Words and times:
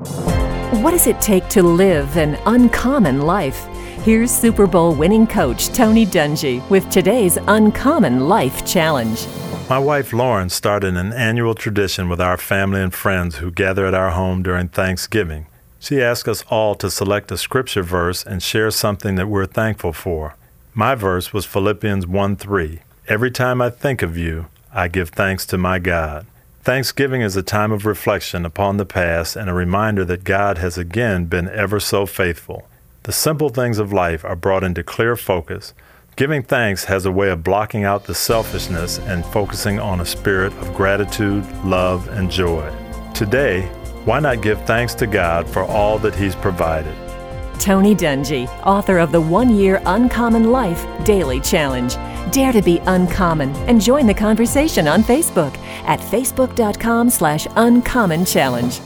What 0.00 0.92
does 0.92 1.06
it 1.06 1.20
take 1.20 1.46
to 1.48 1.62
live 1.62 2.16
an 2.16 2.38
uncommon 2.46 3.20
life? 3.22 3.66
Here's 4.02 4.30
Super 4.30 4.66
Bowl 4.66 4.94
winning 4.94 5.26
coach 5.26 5.68
Tony 5.68 6.06
Dungy 6.06 6.66
with 6.70 6.88
today's 6.88 7.36
Uncommon 7.48 8.26
Life 8.26 8.64
Challenge. 8.64 9.26
My 9.68 9.78
wife 9.78 10.14
Lauren 10.14 10.48
started 10.48 10.96
an 10.96 11.12
annual 11.12 11.54
tradition 11.54 12.08
with 12.08 12.18
our 12.18 12.38
family 12.38 12.80
and 12.80 12.94
friends 12.94 13.36
who 13.36 13.50
gather 13.50 13.84
at 13.84 13.92
our 13.92 14.12
home 14.12 14.42
during 14.42 14.68
Thanksgiving. 14.68 15.46
She 15.78 16.02
asked 16.02 16.28
us 16.28 16.44
all 16.48 16.74
to 16.76 16.90
select 16.90 17.30
a 17.30 17.36
scripture 17.36 17.82
verse 17.82 18.24
and 18.24 18.42
share 18.42 18.70
something 18.70 19.16
that 19.16 19.28
we're 19.28 19.44
thankful 19.44 19.92
for. 19.92 20.34
My 20.72 20.94
verse 20.94 21.34
was 21.34 21.44
Philippians 21.44 22.06
1 22.06 22.36
3. 22.36 22.80
Every 23.06 23.30
time 23.30 23.60
I 23.60 23.68
think 23.68 24.00
of 24.00 24.16
you, 24.16 24.46
I 24.72 24.88
give 24.88 25.10
thanks 25.10 25.44
to 25.46 25.58
my 25.58 25.78
God. 25.78 26.26
Thanksgiving 26.70 27.20
is 27.20 27.34
a 27.34 27.42
time 27.42 27.72
of 27.72 27.84
reflection 27.84 28.46
upon 28.46 28.76
the 28.76 28.86
past 28.86 29.34
and 29.34 29.50
a 29.50 29.52
reminder 29.52 30.04
that 30.04 30.22
God 30.22 30.58
has 30.58 30.78
again 30.78 31.24
been 31.24 31.48
ever 31.48 31.80
so 31.80 32.06
faithful. 32.06 32.68
The 33.02 33.10
simple 33.10 33.48
things 33.48 33.80
of 33.80 33.92
life 33.92 34.24
are 34.24 34.36
brought 34.36 34.62
into 34.62 34.84
clear 34.84 35.16
focus. 35.16 35.74
Giving 36.14 36.44
thanks 36.44 36.84
has 36.84 37.04
a 37.04 37.10
way 37.10 37.28
of 37.30 37.42
blocking 37.42 37.82
out 37.82 38.04
the 38.04 38.14
selfishness 38.14 39.00
and 39.00 39.26
focusing 39.26 39.80
on 39.80 40.00
a 40.00 40.06
spirit 40.06 40.52
of 40.58 40.72
gratitude, 40.72 41.44
love, 41.64 42.06
and 42.10 42.30
joy. 42.30 42.72
Today, 43.14 43.62
why 44.04 44.20
not 44.20 44.40
give 44.40 44.64
thanks 44.64 44.94
to 44.94 45.08
God 45.08 45.48
for 45.48 45.64
all 45.64 45.98
that 45.98 46.14
He's 46.14 46.36
provided? 46.36 46.94
Tony 47.60 47.94
Dungy, 47.94 48.48
author 48.64 48.98
of 48.98 49.12
the 49.12 49.20
One 49.20 49.54
Year 49.54 49.82
Uncommon 49.84 50.50
Life 50.50 50.86
Daily 51.04 51.40
Challenge. 51.40 51.94
Dare 52.32 52.52
to 52.52 52.62
be 52.62 52.78
uncommon 52.86 53.50
and 53.68 53.80
join 53.80 54.06
the 54.06 54.14
conversation 54.14 54.88
on 54.88 55.02
Facebook 55.02 55.54
at 55.84 56.00
facebook.com 56.00 57.10
slash 57.10 57.46
uncommon 57.56 58.24
challenge. 58.24 58.80